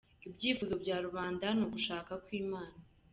[0.27, 2.77] «Ibyifuzo bya rubanda niko gushaka kw’Imana»